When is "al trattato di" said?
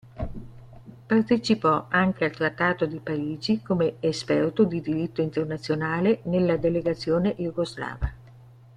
2.25-2.99